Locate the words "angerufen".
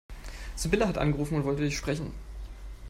0.97-1.35